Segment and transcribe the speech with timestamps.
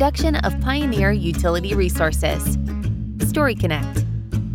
[0.00, 2.56] production of Pioneer Utility Resources.
[3.28, 4.06] Story Connect,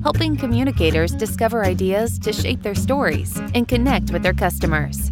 [0.02, 5.12] helping communicators discover ideas to shape their stories and connect with their customers.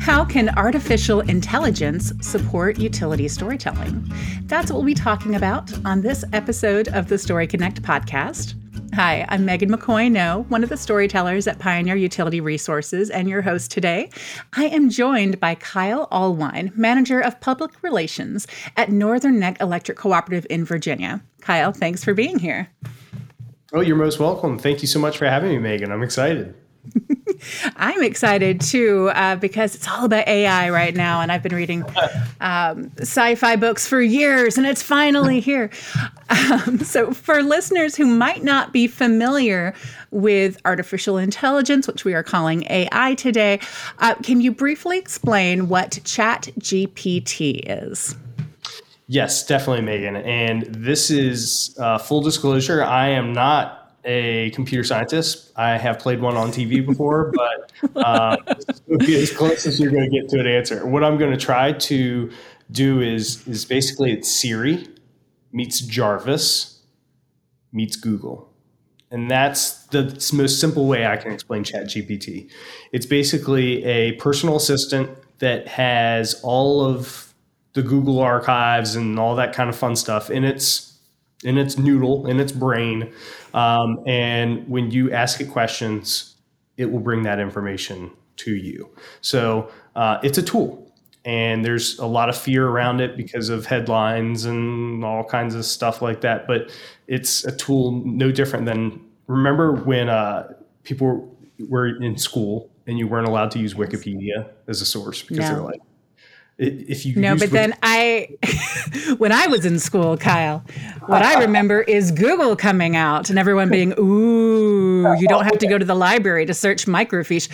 [0.00, 4.10] How can artificial intelligence support utility storytelling?
[4.44, 8.54] That's what we'll be talking about on this episode of the Story Connect podcast.
[8.94, 13.72] Hi, I'm Megan McCoy-Noe, one of the storytellers at Pioneer Utility Resources and your host
[13.72, 14.08] today.
[14.52, 18.46] I am joined by Kyle Allwine, Manager of Public Relations
[18.76, 21.24] at Northern Neck Electric Cooperative in Virginia.
[21.40, 22.68] Kyle, thanks for being here.
[23.72, 24.60] Oh, you're most welcome.
[24.60, 25.90] Thank you so much for having me, Megan.
[25.90, 26.54] I'm excited.
[27.76, 31.84] I'm excited too uh, because it's all about AI right now, and I've been reading
[32.40, 35.70] um, sci-fi books for years, and it's finally here.
[36.30, 39.74] Um, so, for listeners who might not be familiar
[40.10, 43.60] with artificial intelligence, which we are calling AI today,
[43.98, 48.16] uh, can you briefly explain what Chat GPT is?
[49.06, 50.16] Yes, definitely, Megan.
[50.16, 52.82] And this is uh, full disclosure.
[52.82, 55.52] I am not a computer scientist.
[55.56, 57.32] I have played one on TV before,
[57.82, 58.36] but uh,
[58.98, 60.86] be as close as you're going to get to an answer.
[60.86, 62.30] What I'm going to try to
[62.70, 64.88] do is is basically it's Siri
[65.52, 66.82] meets Jarvis
[67.72, 68.50] meets Google.
[69.10, 72.50] And that's the most simple way I can explain ChatGPT.
[72.92, 77.32] It's basically a personal assistant that has all of
[77.74, 80.93] the Google archives and all that kind of fun stuff in its
[81.44, 83.12] in its noodle, in its brain.
[83.52, 86.36] Um, and when you ask it questions,
[86.76, 88.88] it will bring that information to you.
[89.20, 90.80] So uh, it's a tool.
[91.24, 95.64] And there's a lot of fear around it because of headlines and all kinds of
[95.64, 96.46] stuff like that.
[96.46, 96.70] But
[97.06, 101.34] it's a tool no different than remember when uh, people
[101.68, 105.48] were in school and you weren't allowed to use Wikipedia as a source because no.
[105.48, 105.80] they're like,
[106.58, 108.28] if you no but then i
[109.18, 110.64] when i was in school kyle
[111.06, 115.66] what i remember is google coming out and everyone being ooh you don't have to
[115.66, 117.48] go to the library to search microfiche.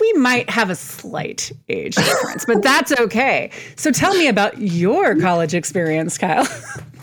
[0.00, 3.50] We might have a slight age difference but that's okay.
[3.76, 6.46] So tell me about your college experience kyle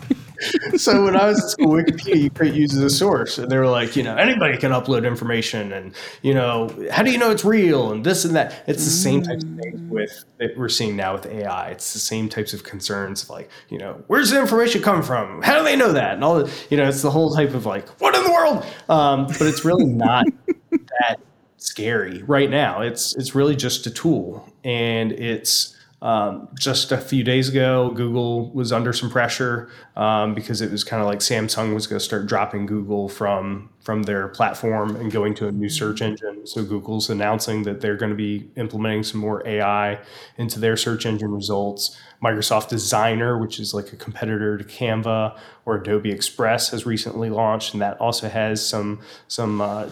[0.76, 3.56] so when I was in school, Wikipedia you could use as a source, and they
[3.58, 7.30] were like, you know, anybody can upload information, and you know, how do you know
[7.30, 8.64] it's real, and this and that.
[8.66, 9.88] It's the same types of things mm.
[9.88, 11.68] with that we're seeing now with AI.
[11.68, 15.42] It's the same types of concerns, like you know, where's the information come from?
[15.42, 16.14] How do they know that?
[16.14, 18.64] And all the, you know, it's the whole type of like, what in the world?
[18.88, 20.26] Um, but it's really not
[20.70, 21.16] that
[21.58, 22.80] scary right now.
[22.82, 28.50] It's it's really just a tool, and it's um, just a few days ago, Google
[28.50, 32.04] was under some pressure um, because it was kind of like Samsung was going to
[32.04, 36.46] start dropping Google from from their platform and going to a new search engine.
[36.46, 40.00] So Google's announcing that they're going to be implementing some more AI
[40.36, 41.96] into their search engine results.
[42.22, 47.72] Microsoft Designer, which is like a competitor to Canva or Adobe Express, has recently launched,
[47.72, 49.88] and that also has some some uh,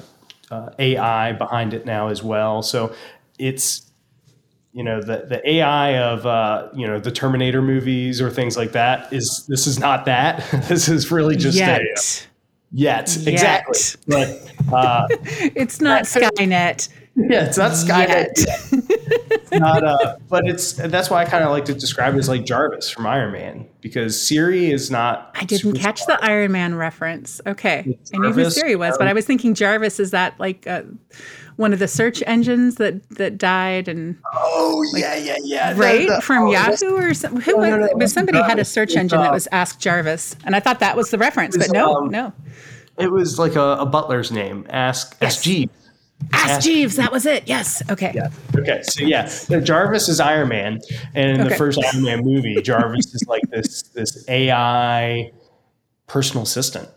[0.50, 2.62] uh, AI behind it now as well.
[2.62, 2.94] So
[3.38, 3.90] it's
[4.74, 8.72] you know the the AI of uh, you know the Terminator movies or things like
[8.72, 10.44] that is this is not that.
[10.68, 11.80] this is really just yet.
[11.80, 12.26] A, yet.
[12.72, 13.26] yet.
[13.26, 13.78] exactly.
[14.08, 15.06] But uh,
[15.54, 16.88] it's not Skynet.
[17.14, 18.90] Yeah, it's not Skynet.
[19.54, 22.28] It's not, uh, but it's that's why I kind of like to describe it as
[22.28, 25.30] like Jarvis from Iron Man because Siri is not.
[25.34, 26.20] I didn't catch smart.
[26.20, 27.40] the Iron Man reference.
[27.46, 30.66] Okay, I knew who Siri was, but I was thinking Jarvis is that like.
[30.66, 30.82] Uh,
[31.56, 36.08] one of the search engines that that died and oh like, yeah yeah yeah right
[36.08, 38.96] the, the, from oh, Yahoo or some, who no, no, no, somebody had a search
[38.96, 41.94] engine that was Ask Jarvis and I thought that was the reference was, but no
[41.94, 42.32] um, no
[42.98, 45.36] it was like a, a butler's name Ask yes.
[45.36, 45.83] Ask Jeeves
[46.32, 47.46] Ask, Ask Jeeves, that was it.
[47.46, 47.82] Yes.
[47.90, 48.12] Okay.
[48.14, 48.28] Yeah.
[48.56, 48.82] Okay.
[48.82, 50.80] So yeah, so Jarvis is Iron Man,
[51.14, 51.50] and in okay.
[51.50, 55.32] the first Iron Man movie, Jarvis is like this this AI
[56.06, 56.88] personal assistant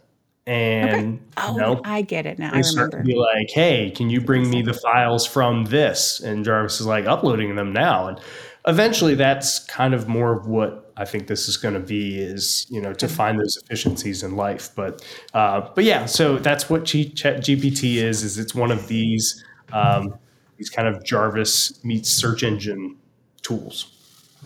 [0.47, 1.21] and okay.
[1.38, 2.51] oh, you know, I get it now.
[2.53, 3.03] I remember.
[3.03, 6.21] Be like, hey, can you bring me the files from this?
[6.21, 8.19] And Jarvis is like uploading them now, and
[8.67, 12.65] eventually, that's kind of more of what I think this is going to be is
[12.69, 14.69] you know to find those efficiencies in life.
[14.75, 18.23] But uh, but yeah, so that's what G- Chat GPT is.
[18.23, 20.15] Is it's one of these um,
[20.57, 22.97] these kind of Jarvis meets search engine
[23.41, 23.96] tools.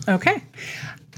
[0.08, 0.42] Okay.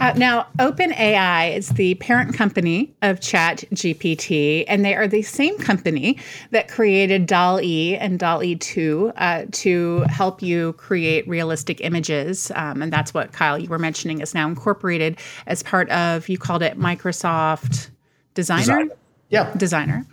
[0.01, 6.19] Uh, now, OpenAI is the parent company of ChatGPT, and they are the same company
[6.51, 12.51] that created DALL-E and DALL-E 2 uh, to help you create realistic images.
[12.57, 15.17] Um, and that's what, Kyle, you were mentioning is now incorporated
[15.47, 17.91] as part of, you called it Microsoft
[18.35, 18.63] Designer?
[18.63, 18.97] Designer.
[19.31, 19.55] Yeah.
[19.57, 20.07] Designer.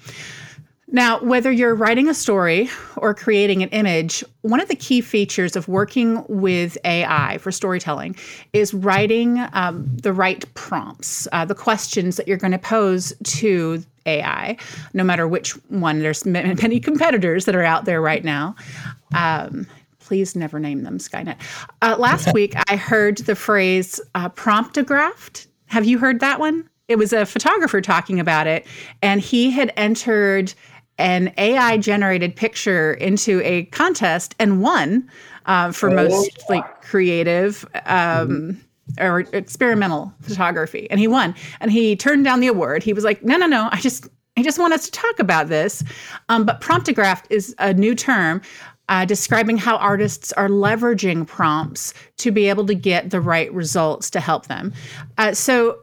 [0.93, 5.55] Now, whether you're writing a story or creating an image, one of the key features
[5.55, 8.17] of working with AI for storytelling
[8.51, 13.81] is writing um, the right prompts, uh, the questions that you're going to pose to
[14.05, 14.57] AI,
[14.93, 15.99] no matter which one.
[15.99, 18.55] There's many competitors that are out there right now.
[19.15, 19.67] Um,
[19.99, 21.37] please never name them Skynet.
[21.81, 25.47] Uh, last week, I heard the phrase uh, promptographed.
[25.67, 26.69] Have you heard that one?
[26.89, 28.67] It was a photographer talking about it,
[29.01, 30.53] and he had entered
[31.01, 35.09] an AI generated picture into a contest and won
[35.47, 39.03] uh, for oh, most like creative um, mm-hmm.
[39.03, 40.89] or experimental photography.
[40.91, 41.35] And he won.
[41.59, 42.83] And he turned down the award.
[42.83, 44.07] He was like, no, no, no, I just
[44.37, 45.83] I just want us to talk about this.
[46.29, 48.41] Um, but promptographed is a new term
[48.87, 54.09] uh, describing how artists are leveraging prompts to be able to get the right results
[54.11, 54.73] to help them.
[55.17, 55.79] Uh, so,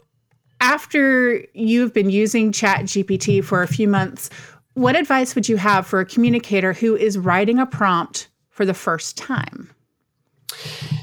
[0.61, 4.29] after you've been using Chat GPT for a few months,
[4.79, 8.75] what advice would you have for a communicator who is writing a prompt for the
[8.75, 9.71] first time?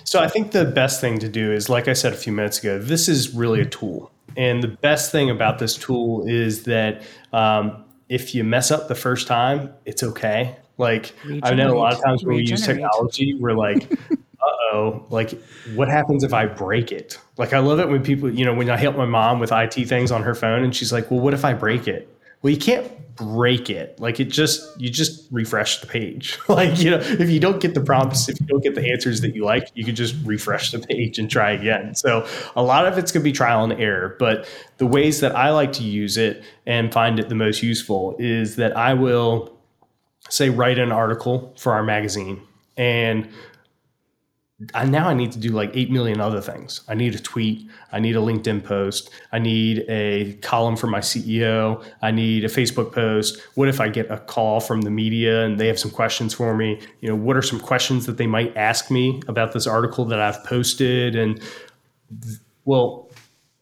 [0.05, 2.59] So I think the best thing to do is, like I said a few minutes
[2.59, 4.11] ago, this is really a tool.
[4.37, 7.01] And the best thing about this tool is that
[7.33, 10.55] um, if you mess up the first time, it's okay.
[10.77, 11.13] Like
[11.43, 15.31] I know a lot of times when we use technology, we're like, uh oh, like
[15.73, 17.19] what happens if I break it?
[17.37, 19.73] Like I love it when people, you know, when I help my mom with IT
[19.87, 22.09] things on her phone and she's like, well, what if I break it?
[22.41, 23.99] Well, you can't break it.
[23.99, 26.37] Like it just you just refresh the page.
[26.47, 29.21] like, you know, if you don't get the prompts, if you don't get the answers
[29.21, 31.95] that you like, you could just refresh the page and try again.
[31.95, 34.15] So a lot of it's gonna be trial and error.
[34.19, 34.47] But
[34.77, 38.57] the ways that I like to use it and find it the most useful is
[38.57, 39.57] that I will
[40.29, 42.41] say write an article for our magazine
[42.77, 43.29] and
[44.73, 46.81] I, now I need to do like 8 million other things.
[46.87, 47.69] I need a tweet.
[47.91, 49.09] I need a LinkedIn post.
[49.33, 51.83] I need a column for my CEO.
[52.01, 53.41] I need a Facebook post.
[53.55, 56.55] What if I get a call from the media and they have some questions for
[56.55, 56.79] me?
[57.01, 60.21] You know, what are some questions that they might ask me about this article that
[60.21, 61.17] I've posted?
[61.17, 61.41] And
[62.63, 63.11] well,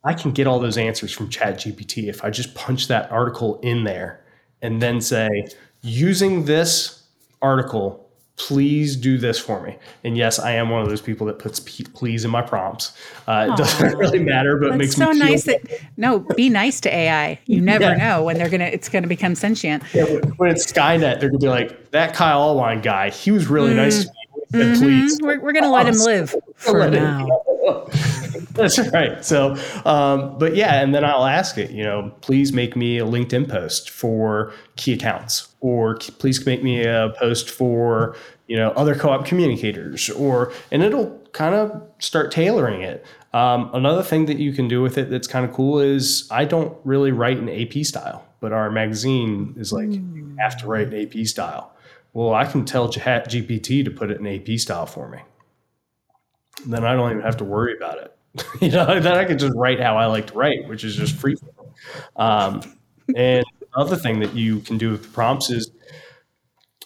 [0.04, 3.84] I can get all those answers from ChatGPT if I just punch that article in
[3.84, 4.24] there
[4.62, 5.48] and then say,
[5.82, 7.04] using this
[7.42, 8.03] article
[8.36, 9.78] please do this for me.
[10.04, 12.94] And yes, I am one of those people that puts please in my prompts.
[13.28, 15.62] Uh, it doesn't really matter, but it makes so me so nice that
[15.98, 17.40] no, be nice to AI.
[17.46, 17.98] You never yeah.
[17.98, 19.84] know when they're gonna it's gonna become sentient.
[19.94, 20.06] Yeah,
[20.38, 23.10] when it's Skynet, they're gonna be like that Kyle Allwine guy.
[23.10, 23.78] He was really mm.
[23.78, 24.10] nice to
[24.58, 24.64] me.
[24.64, 24.82] Mm-hmm.
[24.82, 27.28] Please, we're, we're gonna let him live for now.
[28.54, 29.24] That's right.
[29.26, 29.56] So,
[29.86, 33.50] um, but yeah, and then I'll ask it, you know, please make me a LinkedIn
[33.50, 38.16] post for key accounts, or please make me a post for,
[38.48, 43.06] you know, other co op communicators, or, and it'll kind of start tailoring it.
[43.34, 46.46] Um, another thing that you can do with it that's kind of cool is I
[46.46, 50.16] don't really write in AP style, but our magazine is like, mm.
[50.16, 51.74] you have to write in AP style.
[52.14, 55.20] Well, I can tell Chat GPT to put it in AP style for me.
[56.66, 58.18] Then I don't even have to worry about it.
[58.62, 61.16] you know, then I can just write how I like to write, which is just
[61.16, 61.36] free.
[62.16, 62.62] Um,
[63.16, 63.46] and
[63.76, 65.72] other thing that you can do with the prompts is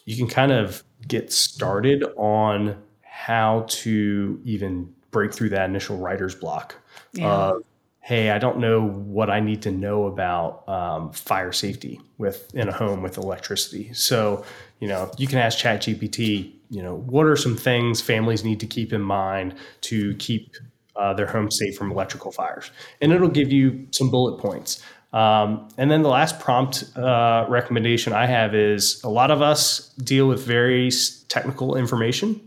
[0.05, 6.35] you can kind of get started on how to even break through that initial writer's
[6.35, 6.75] block.
[7.13, 7.27] Yeah.
[7.27, 7.59] Uh,
[8.01, 12.69] hey, I don't know what I need to know about um, fire safety with in
[12.69, 13.91] a home with electricity.
[13.93, 14.45] So,
[14.79, 18.67] you know, you can ask ChatGPT, you know, what are some things families need to
[18.67, 20.55] keep in mind to keep
[20.95, 22.71] uh, their home safe from electrical fires.
[23.01, 24.81] And it'll give you some bullet points.
[25.13, 29.89] Um, and then the last prompt uh, recommendation I have is a lot of us
[29.93, 30.91] deal with very
[31.29, 32.41] technical information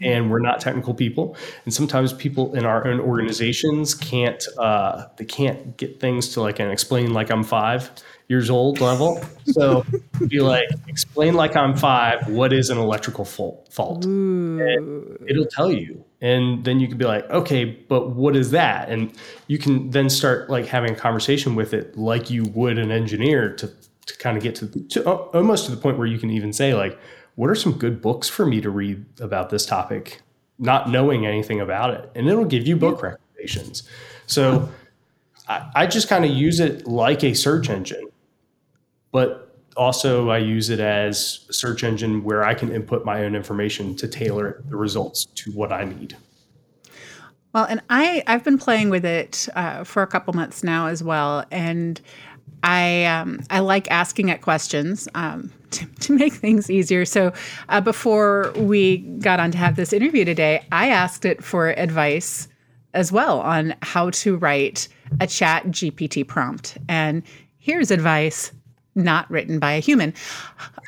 [0.00, 5.24] and we're not technical people and sometimes people in our own organizations can't uh, they
[5.24, 7.90] can't get things to like and explain like i'm five
[8.28, 9.22] years old level.
[9.46, 9.84] So
[10.28, 13.68] be like explain like i'm five what is an electrical fault?
[15.26, 16.04] It'll tell you.
[16.20, 18.90] And then you could be like okay but what is that?
[18.90, 19.12] And
[19.46, 23.54] you can then start like having a conversation with it like you would an engineer
[23.56, 23.72] to,
[24.06, 26.74] to kind of get to, to almost to the point where you can even say
[26.74, 26.98] like
[27.36, 30.20] what are some good books for me to read about this topic
[30.58, 32.10] not knowing anything about it?
[32.14, 33.84] And it'll give you book recommendations.
[34.26, 34.68] So
[35.48, 38.08] I, I just kind of use it like a search engine
[39.12, 43.34] but also I use it as a search engine where I can input my own
[43.34, 46.16] information to tailor the results to what I need.
[47.54, 51.02] Well, and I I've been playing with it uh, for a couple months now as
[51.02, 52.00] well, and
[52.62, 57.04] I um, I like asking it questions um, to, to, make things easier.
[57.04, 57.32] So
[57.68, 62.48] uh, before we got on to have this interview today, I asked it for advice
[62.94, 64.88] as well on how to write
[65.20, 67.22] a Chat GPT prompt, and
[67.58, 68.52] here's advice
[68.94, 70.14] not written by a human.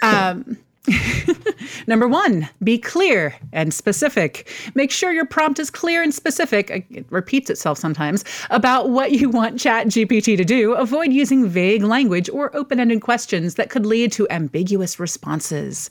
[0.02, 0.57] Um,
[1.87, 4.50] Number one, be clear and specific.
[4.75, 6.87] Make sure your prompt is clear and specific.
[6.90, 10.73] It repeats itself sometimes about what you want ChatGPT to do.
[10.75, 15.90] Avoid using vague language or open ended questions that could lead to ambiguous responses.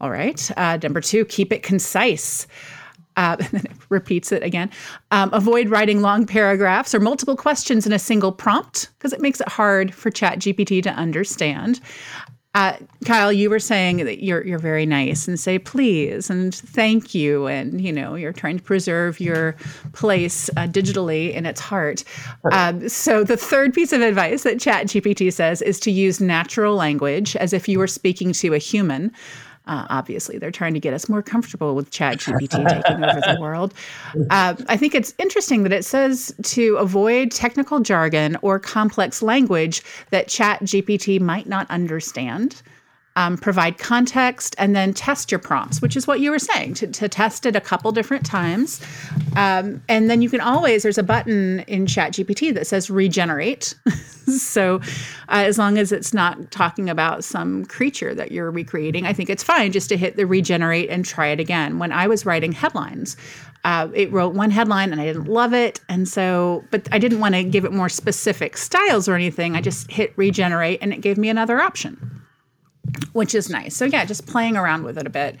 [0.00, 0.50] All right.
[0.56, 2.46] Uh, number two, keep it concise.
[3.20, 4.70] Uh, and then it repeats it again.
[5.10, 9.40] Um, avoid writing long paragraphs or multiple questions in a single prompt because it makes
[9.40, 11.80] it hard for ChatGPT to understand.
[12.54, 17.14] Uh, Kyle, you were saying that you're you're very nice and say please and thank
[17.14, 19.54] you, and you know you're trying to preserve your
[19.92, 22.02] place uh, digitally in its heart.
[22.50, 27.36] Um, so the third piece of advice that ChatGPT says is to use natural language
[27.36, 29.12] as if you were speaking to a human.
[29.66, 33.74] Uh, obviously, they're trying to get us more comfortable with ChatGPT taking over the world.
[34.30, 39.82] Uh, I think it's interesting that it says to avoid technical jargon or complex language
[40.10, 42.62] that ChatGPT might not understand
[43.20, 46.86] um, provide context, and then test your prompts, which is what you were saying to,
[46.86, 48.80] to test it a couple different times.
[49.36, 53.74] Um, and then you can always, there's a button in ChatGPT that says regenerate.
[54.38, 54.76] so
[55.28, 59.28] uh, as long as it's not talking about some creature that you're recreating, I think
[59.28, 61.78] it's fine just to hit the regenerate and try it again.
[61.78, 63.18] When I was writing headlines,
[63.64, 65.78] uh, it wrote one headline and I didn't love it.
[65.90, 69.56] And so, but I didn't want to give it more specific styles or anything.
[69.56, 72.19] I just hit regenerate and it gave me another option
[73.12, 73.76] which is nice.
[73.76, 75.36] So yeah, just playing around with it a bit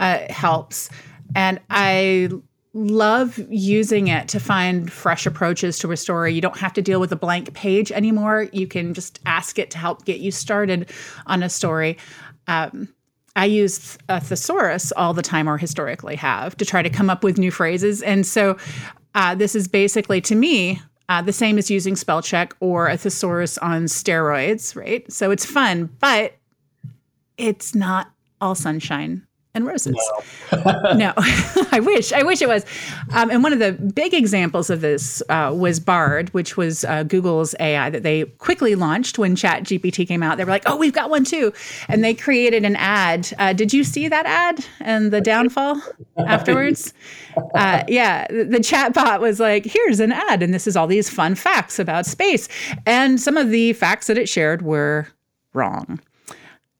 [0.00, 0.90] uh, helps.
[1.34, 2.30] And I
[2.74, 6.34] love using it to find fresh approaches to a story.
[6.34, 8.48] You don't have to deal with a blank page anymore.
[8.52, 10.90] You can just ask it to help get you started
[11.26, 11.98] on a story.
[12.46, 12.88] Um,
[13.36, 17.22] I use a thesaurus all the time, or historically have, to try to come up
[17.22, 18.02] with new phrases.
[18.02, 18.56] And so
[19.14, 22.96] uh, this is basically, to me, uh, the same as using spell check or a
[22.96, 25.10] thesaurus on steroids, right?
[25.12, 26.34] So it's fun, but
[27.38, 29.96] it's not all sunshine and roses.
[30.52, 31.12] No, no.
[31.72, 32.12] I wish.
[32.12, 32.64] I wish it was.
[33.12, 37.02] Um, and one of the big examples of this uh, was Bard, which was uh,
[37.02, 40.36] Google's AI that they quickly launched when Chat GPT came out.
[40.36, 41.52] They were like, "Oh, we've got one too,"
[41.88, 43.32] and they created an ad.
[43.38, 45.82] Uh, did you see that ad and the downfall
[46.18, 46.94] afterwards?
[47.54, 51.10] Uh, yeah, the chat bot was like, "Here's an ad, and this is all these
[51.10, 52.48] fun facts about space,"
[52.86, 55.08] and some of the facts that it shared were
[55.54, 56.00] wrong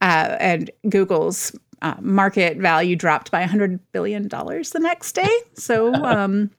[0.01, 1.53] uh, and Google's
[1.83, 5.39] uh, market value dropped by $100 billion the next day.
[5.55, 6.51] So, um,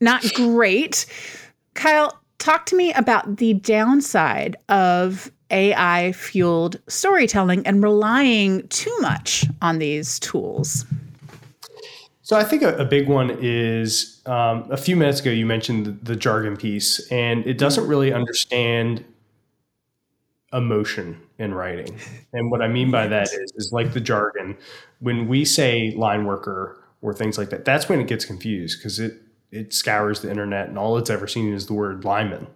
[0.00, 1.06] not great.
[1.74, 9.46] Kyle, talk to me about the downside of AI fueled storytelling and relying too much
[9.62, 10.84] on these tools.
[12.22, 15.86] So I think a, a big one is um, a few minutes ago you mentioned
[15.86, 19.02] the, the jargon piece, and it doesn't really understand
[20.52, 21.98] emotion in writing.
[22.32, 24.56] And what I mean by that is, is like the jargon.
[25.00, 28.98] When we say line worker or things like that, that's when it gets confused because
[28.98, 32.46] it it scours the internet and all it's ever seen is the word lineman.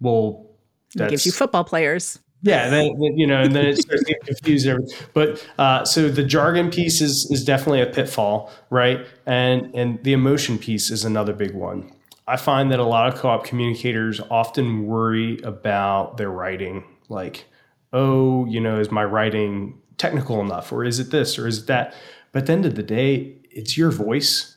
[0.00, 0.46] Well,
[0.94, 2.18] that gives you football players.
[2.42, 4.66] Yeah, then, you know, and then it starts getting confused.
[5.12, 9.04] But uh, so the jargon piece is is definitely a pitfall, right?
[9.26, 11.92] And and the emotion piece is another big one.
[12.26, 17.44] I find that a lot of co-op communicators often worry about their writing, like
[17.92, 21.66] oh, you know, is my writing technical enough or is it this or is it
[21.66, 21.94] that?
[22.32, 24.56] But at the end of the day, it's your voice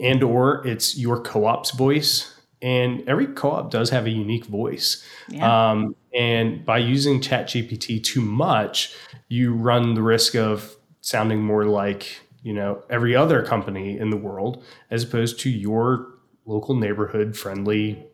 [0.00, 5.70] and or it's your co-op's voice and every co-op does have a unique voice yeah.
[5.70, 8.94] um, and by using ChatGPT too much
[9.28, 14.16] you run the risk of sounding more like you know every other company in the
[14.16, 16.14] world as opposed to your
[16.46, 18.06] local neighborhood friendly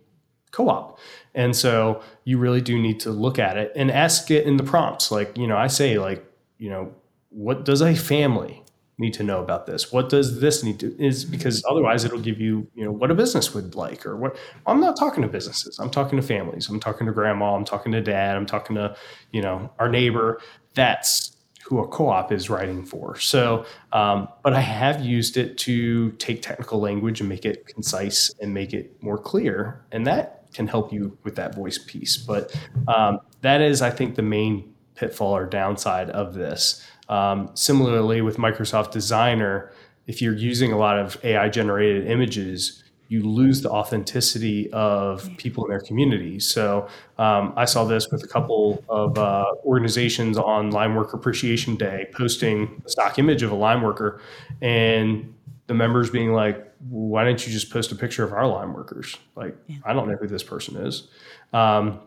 [0.51, 0.99] co-op.
[1.35, 4.65] And so you really do need to look at it and ask it in the
[4.65, 5.11] prompts.
[5.11, 6.25] Like you know i say like
[6.59, 6.93] you know
[7.31, 8.63] what does a family
[8.99, 9.93] need to know about this?
[9.93, 13.15] What does this need to is because otherwise it'll give you you know what a
[13.15, 14.37] business would like or what
[14.67, 15.79] i'm not talking to businesses.
[15.79, 16.69] I'm talking to families.
[16.69, 17.55] I'm talking to grandma.
[17.55, 18.37] I'm talking to dad.
[18.37, 18.97] I'm talking to
[19.33, 20.41] you know our neighbor.
[20.75, 23.19] That's who a co-op is writing for.
[23.19, 28.35] So um, but i have used it to take technical language and make it concise
[28.41, 29.85] and make it more clear.
[29.93, 32.17] And that can help you with that voice piece.
[32.17, 32.55] But
[32.87, 36.85] um, that is, I think, the main pitfall or downside of this.
[37.09, 39.73] Um, similarly, with Microsoft Designer,
[40.07, 45.65] if you're using a lot of AI generated images, you lose the authenticity of people
[45.65, 46.39] in their community.
[46.39, 51.77] So um, I saw this with a couple of uh, organizations on Line Worker Appreciation
[51.77, 54.21] Day posting a stock image of a line worker
[54.61, 55.33] and
[55.69, 59.17] the members being like, why didn't you just post a picture of our line workers?
[59.35, 59.79] Like, yeah.
[59.85, 61.09] I don't know who this person is.
[61.53, 62.01] Um,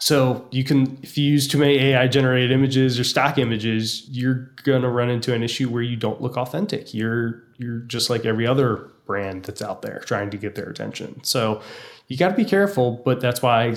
[0.00, 4.50] so you can if you use too many ai generated images or stock images you're
[4.62, 8.24] going to run into an issue where you don't look authentic you're you're just like
[8.24, 11.60] every other brand that's out there trying to get their attention so
[12.06, 13.74] you got to be careful but that's why i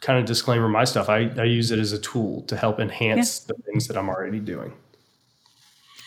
[0.00, 3.44] kind of disclaimer my stuff i, I use it as a tool to help enhance
[3.46, 3.54] yeah.
[3.54, 4.72] the things that i'm already doing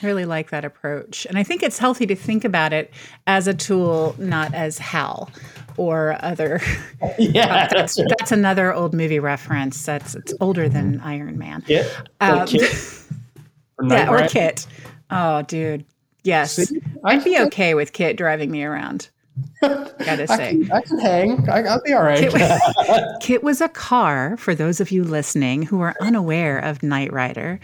[0.01, 1.25] I really like that approach.
[1.27, 2.91] And I think it's healthy to think about it
[3.27, 5.29] as a tool, not as HAL
[5.77, 6.61] or other.
[7.17, 9.85] Yeah, that's, that's another old movie reference.
[9.85, 11.63] That's it's older than Iron Man.
[11.67, 11.87] Yeah,
[12.19, 12.41] um,
[13.79, 14.67] or yeah, or KITT.
[15.09, 15.83] Oh, dude,
[16.23, 19.09] yes, See, I'd be okay with KITT driving me around.
[19.61, 21.49] Gotta say, I can, I can hang.
[21.49, 22.29] I, will be all right.
[22.29, 24.35] KITT was, KITT was a car.
[24.37, 27.59] For those of you listening who are unaware of Knight Rider,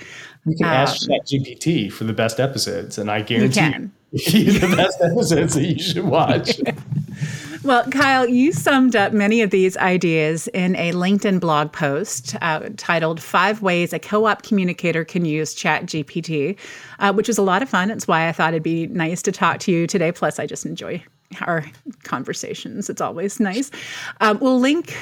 [0.46, 4.76] you can um, ask ChatGPT for the best episodes, and I guarantee you, you the
[4.76, 6.60] best episodes that you should watch.
[7.64, 12.70] Well, Kyle, you summed up many of these ideas in a LinkedIn blog post uh,
[12.78, 16.58] titled Five Ways a Co op Communicator Can Use ChatGPT,
[17.00, 17.90] uh, which is a lot of fun.
[17.90, 20.12] It's why I thought it'd be nice to talk to you today.
[20.12, 21.04] Plus, I just enjoy
[21.42, 21.66] our
[22.04, 22.90] conversations.
[22.90, 23.70] It's always nice.
[24.22, 24.96] Um, we'll link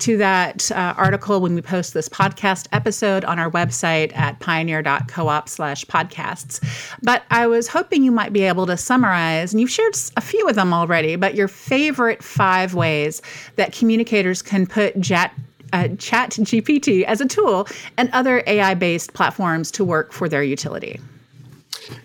[0.00, 5.48] to that uh, article when we post this podcast episode on our website at pioneer.coop
[5.48, 6.60] slash podcasts.
[7.02, 10.48] But I was hoping you might be able to summarize, and you've shared a few
[10.48, 13.22] of them already, but your favorite five ways
[13.56, 14.96] that communicators can put
[15.72, 20.42] uh, Chat GPT as a tool and other AI based platforms to work for their
[20.42, 20.98] utility.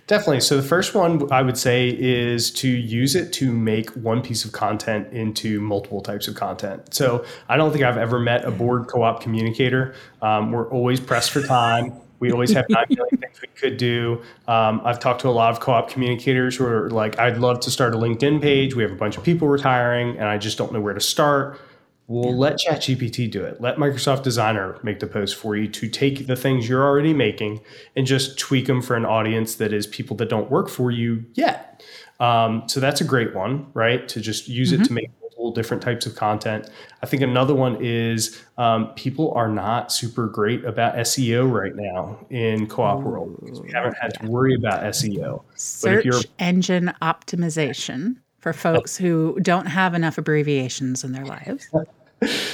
[0.07, 0.41] Definitely.
[0.41, 4.45] So the first one I would say is to use it to make one piece
[4.45, 6.93] of content into multiple types of content.
[6.93, 9.95] So I don't think I've ever met a bored co-op communicator.
[10.21, 11.93] Um, we're always pressed for time.
[12.19, 14.21] We always have nine million things we could do.
[14.47, 17.71] Um, I've talked to a lot of co-op communicators who are like, I'd love to
[17.71, 18.73] start a LinkedIn page.
[18.73, 21.59] We have a bunch of people retiring, and I just don't know where to start.
[22.07, 22.37] Well, yeah.
[22.37, 23.59] let ChatGPT do it.
[23.59, 27.61] Let Microsoft Designer make the post for you to take the things you're already making
[27.95, 31.25] and just tweak them for an audience that is people that don't work for you
[31.33, 31.83] yet.
[32.19, 34.07] Um, so that's a great one, right?
[34.07, 34.83] To just use mm-hmm.
[34.83, 36.69] it to make multiple different types of content.
[37.01, 42.19] I think another one is um, people are not super great about SEO right now
[42.29, 45.43] in co-op Ooh, world we haven't had to worry about SEO.
[45.55, 51.67] Search engine optimization for folks who don't have enough abbreviations in their lives.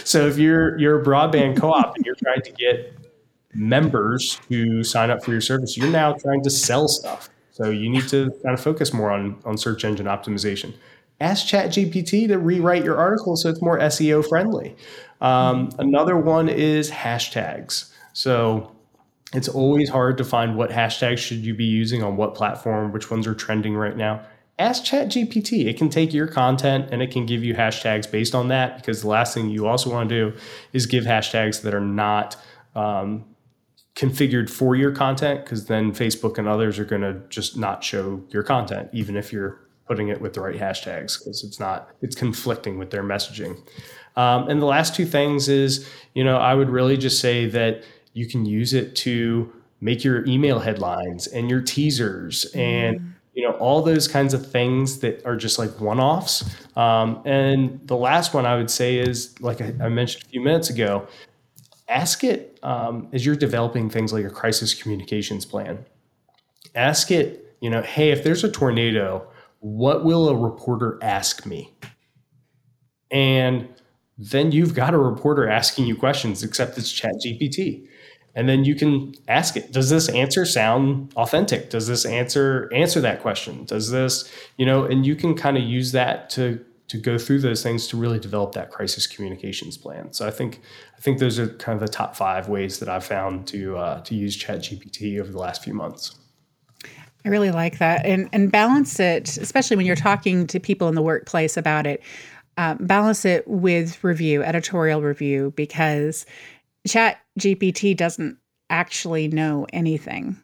[0.06, 2.98] so if you're you're a broadband co-op and you're trying to get
[3.54, 7.28] members to sign up for your service, you're now trying to sell stuff.
[7.52, 10.74] So you need to kind of focus more on on search engine optimization.
[11.20, 14.78] Ask ChatGPT to rewrite your article so it's more SEO friendly.
[15.20, 17.92] Um, another one is hashtags.
[18.14, 18.74] So
[19.34, 23.12] it's always hard to find what hashtags should you be using on what platform, which
[23.12, 24.22] ones are trending right now
[24.62, 25.66] ask ChatGPT.
[25.66, 28.78] It can take your content and it can give you hashtags based on that.
[28.78, 30.38] Because the last thing you also want to do
[30.74, 32.38] is give hashtags that are not
[32.76, 33.26] um,
[33.96, 38.24] configured for your content, because then Facebook and others are going to just not show
[38.30, 42.16] your content, even if you're putting it with the right hashtags, because it's not it's
[42.16, 43.58] conflicting with their messaging.
[44.16, 47.84] Um, and the last two things is, you know, I would really just say that
[48.14, 53.44] you can use it to make your email headlines and your teasers and mm you
[53.44, 56.44] know all those kinds of things that are just like one-offs.
[56.76, 60.42] Um, and the last one i would say is like I, I mentioned a few
[60.42, 61.08] minutes ago
[61.88, 65.86] ask it um, as you're developing things like a crisis communications plan.
[66.76, 69.28] Ask it you know hey if there's a tornado
[69.62, 71.72] what will a reporter ask me?
[73.12, 73.70] And
[74.18, 77.88] then you've got a reporter asking you questions except it's chat gpt
[78.36, 81.70] and then you can ask it does this answer sound authentic?
[81.70, 83.66] Does this answer answer that question?
[83.66, 87.40] Does this you know and you can kind of use that to to go through
[87.40, 90.12] those things to really develop that crisis communications plan.
[90.12, 90.60] So i think
[90.98, 94.02] i think those are kind of the top five ways that i've found to uh,
[94.02, 96.16] to use chat gpt over the last few months.
[97.24, 100.96] I really like that, and and balance it, especially when you're talking to people in
[100.96, 102.04] the workplace about it.
[102.58, 106.26] Uh, balance it with review, editorial review, because
[106.88, 108.38] Chat GPT doesn't
[108.70, 110.38] actually know anything.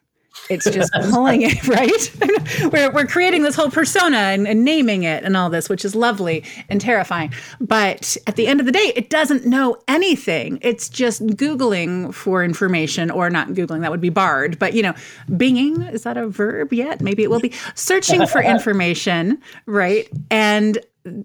[0.50, 2.70] It's just pulling it, right?
[2.72, 5.94] we're, we're creating this whole persona and, and, naming it and all this, which is
[5.94, 7.32] lovely and terrifying.
[7.60, 10.58] But at the end of the day, it doesn't know anything.
[10.62, 14.58] It's just Googling for information, or not Googling, that would be Bard.
[14.58, 14.94] But, you know,
[15.30, 17.00] binging, is that a verb yet?
[17.00, 17.52] Maybe it will be.
[17.74, 20.08] Searching for information, right?
[20.30, 20.78] And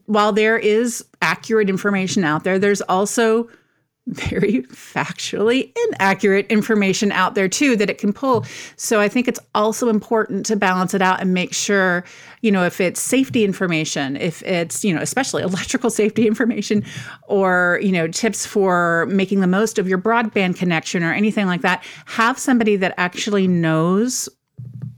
[0.05, 3.49] while there is accurate information out there, there's also
[4.07, 8.45] very factually inaccurate information out there too that it can pull.
[8.75, 12.03] So I think it's also important to balance it out and make sure,
[12.41, 16.83] you know, if it's safety information, if it's, you know, especially electrical safety information
[17.23, 21.61] or, you know, tips for making the most of your broadband connection or anything like
[21.61, 24.27] that, have somebody that actually knows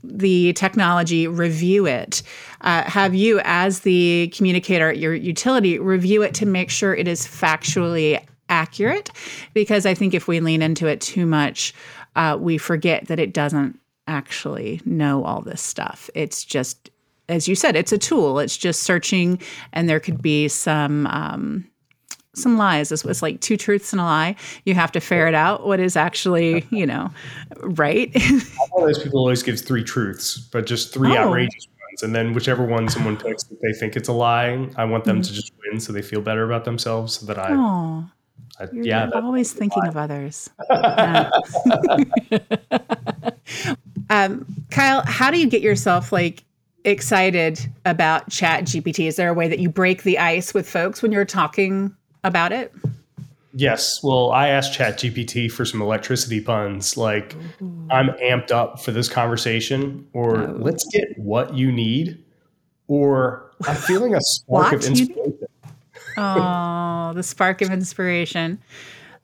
[0.02, 2.22] the technology, review it.
[2.62, 7.06] Uh, have you, as the communicator at your utility, review it to make sure it
[7.06, 9.10] is factually accurate
[9.54, 11.74] because I think if we lean into it too much,
[12.14, 16.08] uh, we forget that it doesn't actually know all this stuff.
[16.14, 16.90] It's just,
[17.28, 18.38] as you said, it's a tool.
[18.38, 19.40] It's just searching,
[19.72, 21.06] and there could be some.
[21.06, 21.70] Um,
[22.34, 22.92] some lies.
[22.92, 24.36] It's, it's like two truths and a lie.
[24.66, 27.10] You have to ferret out what is actually, you know,
[27.62, 28.14] right.
[28.72, 31.28] All those people always gives three truths, but just three oh.
[31.28, 34.84] outrageous ones, and then whichever one someone picks that they think it's a lie, I
[34.84, 35.22] want them mm-hmm.
[35.22, 37.54] to just win so they feel better about themselves, so that I
[38.60, 38.68] oh.
[38.72, 40.50] You're yeah, always thinking of others.
[44.10, 46.44] um, Kyle, how do you get yourself like
[46.84, 49.08] excited about Chat GPT?
[49.08, 52.52] Is there a way that you break the ice with folks when you're talking about
[52.52, 52.72] it?
[53.58, 54.02] Yes.
[54.02, 57.88] Well, I asked Chat GPT for some electricity puns, like Ooh.
[57.90, 60.56] I'm amped up for this conversation, or oh.
[60.58, 62.22] let's get what you need,
[62.86, 65.38] or I'm feeling a spark of inspiration.
[66.16, 68.58] Oh, the spark of inspiration.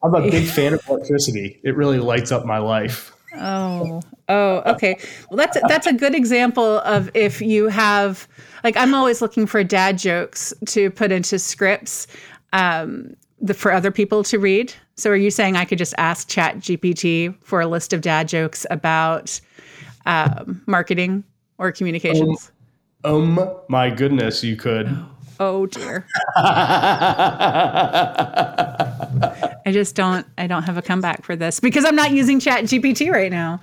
[0.02, 1.60] I'm a big fan of electricity.
[1.62, 3.12] It really lights up my life.
[3.36, 4.98] Oh, oh, okay.
[5.30, 8.28] Well, that's that's a good example of if you have
[8.62, 12.06] like I'm always looking for dad jokes to put into scripts
[12.52, 14.74] um, the, for other people to read.
[14.96, 18.28] So, are you saying I could just ask Chat GPT for a list of dad
[18.28, 19.40] jokes about
[20.04, 21.24] um, marketing
[21.58, 22.52] or communications?
[23.04, 24.88] Um, um, my goodness, you could.
[24.88, 25.11] Oh.
[25.44, 26.06] Oh dear.
[26.36, 27.26] I
[29.72, 33.10] just don't I don't have a comeback for this because I'm not using Chat GPT
[33.10, 33.60] right now.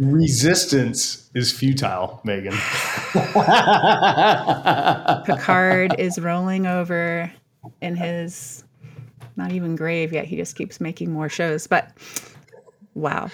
[0.00, 2.54] Resistance is futile, Megan.
[5.24, 7.32] Picard is rolling over
[7.80, 8.64] in his
[9.36, 10.24] not even grave yet.
[10.24, 11.68] He just keeps making more shows.
[11.68, 11.88] But
[12.94, 13.30] wow.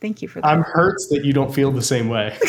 [0.00, 0.48] Thank you for that.
[0.48, 2.36] I'm hurt that you don't feel the same way.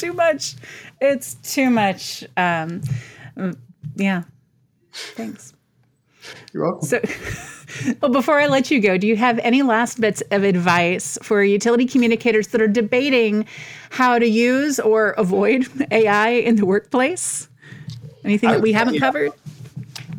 [0.00, 0.54] too much.
[1.00, 2.24] It's too much.
[2.36, 2.82] Um,
[3.96, 4.22] yeah.
[4.92, 5.54] Thanks.
[6.52, 6.86] You're welcome.
[6.86, 7.00] So,
[8.02, 11.42] well, before I let you go, do you have any last bits of advice for
[11.42, 13.46] utility communicators that are debating
[13.90, 17.48] how to use or avoid AI in the workplace?
[18.24, 19.32] Anything that we haven't covered?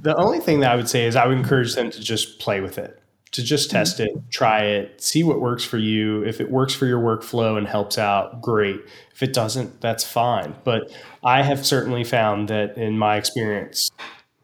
[0.02, 2.62] The only thing that I would say is I would encourage them to just play
[2.62, 3.78] with it to just mm-hmm.
[3.78, 6.24] test it, try it, see what works for you.
[6.24, 8.80] If it works for your workflow and helps out, great.
[9.14, 10.56] If it doesn't, that's fine.
[10.64, 10.92] But
[11.24, 13.92] I have certainly found that in my experience,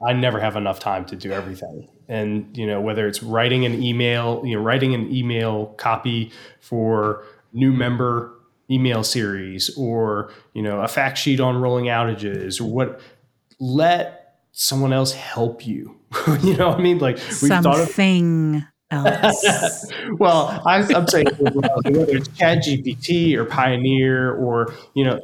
[0.06, 1.90] I never have enough time to do everything.
[2.08, 7.26] And you know, whether it's writing an email, you know, writing an email copy for
[7.52, 8.34] new member
[8.70, 13.02] email series or, you know, a fact sheet on rolling outages or what
[13.60, 15.96] let someone else help you.
[16.42, 17.00] you know what I mean?
[17.00, 17.64] Like we've Something.
[17.64, 17.90] thought of
[18.92, 19.92] else.
[20.14, 25.22] well, I, am saying whether it's Chat GPT or Pioneer or you know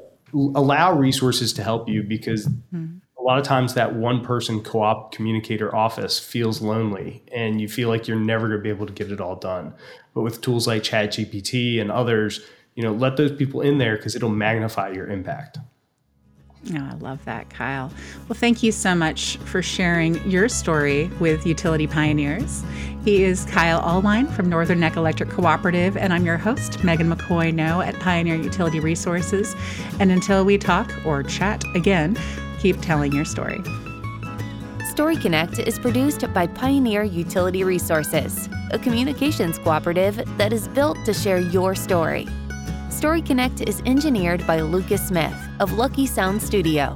[0.55, 2.97] allow resources to help you because mm-hmm.
[3.17, 7.87] a lot of times that one person co-op communicator office feels lonely and you feel
[7.87, 9.73] like you're never going to be able to get it all done.
[10.13, 12.41] But with tools like Chat GPT and others,
[12.75, 15.59] you know, let those people in there because it'll magnify your impact.
[16.71, 17.91] Oh, I love that, Kyle.
[18.29, 22.63] Well, thank you so much for sharing your story with Utility Pioneers.
[23.03, 27.81] He is Kyle Allwine from Northern Neck Electric Cooperative, and I'm your host, Megan McCoy-Noe
[27.81, 29.53] at Pioneer Utility Resources.
[29.99, 32.17] And until we talk or chat again,
[32.59, 33.61] keep telling your story.
[34.89, 41.13] Story Connect is produced by Pioneer Utility Resources, a communications cooperative that is built to
[41.13, 42.25] share your story.
[42.93, 46.95] Story Connect is engineered by Lucas Smith of Lucky Sound Studio